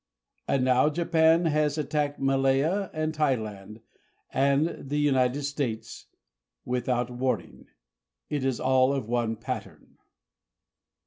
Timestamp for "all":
8.59-8.93